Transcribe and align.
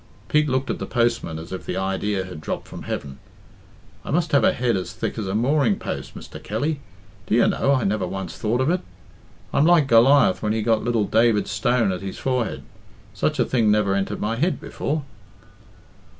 Pete 0.29 0.49
looked 0.49 0.71
at 0.71 0.79
the 0.79 0.87
postman 0.87 1.37
as 1.37 1.51
if 1.53 1.63
the 1.67 1.77
idea 1.77 2.25
had 2.25 2.41
dropped 2.41 2.67
from 2.67 2.81
heaven. 2.81 3.19
"I 4.03 4.09
must 4.09 4.31
have 4.31 4.43
a 4.43 4.51
head 4.51 4.75
as 4.75 4.93
thick 4.93 5.15
as 5.19 5.27
a 5.27 5.35
mooring 5.35 5.77
post, 5.77 6.15
Mr. 6.15 6.41
Kelly. 6.41 6.79
Do 7.27 7.35
you 7.35 7.45
know, 7.45 7.73
I 7.75 7.83
never 7.83 8.07
once 8.07 8.35
thought 8.35 8.61
of 8.61 8.71
it. 8.71 8.81
I'm 9.53 9.63
like 9.67 9.85
Goliath 9.85 10.41
when 10.41 10.53
he 10.53 10.63
got 10.63 10.83
little 10.83 11.05
David's 11.05 11.51
stone 11.51 11.91
at 11.91 12.01
his 12.01 12.17
forehead 12.17 12.63
such 13.13 13.37
a 13.37 13.45
thing 13.45 13.69
never 13.69 13.93
entered 13.93 14.19
my 14.19 14.37
head 14.37 14.59
before." 14.59 15.03